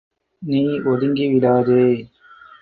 [0.41, 0.61] நீ
[0.85, 1.85] ஒதுங்கி விடாதே!